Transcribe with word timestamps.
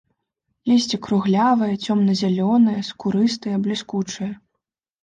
Лісце 0.69 0.99
круглявае, 1.07 1.69
цёмна-зялёнае, 1.85 2.77
скурыстае, 2.91 3.55
бліскучае. 3.69 4.33